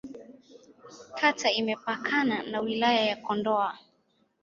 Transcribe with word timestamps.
Kata 1.19 1.47
imepakana 1.51 2.43
na 2.51 2.59
Wilaya 2.61 3.01
ya 3.05 3.15
Kondoa. 3.15 3.77